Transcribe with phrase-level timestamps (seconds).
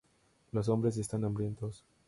[0.51, 1.83] Los hombres están hambrientos.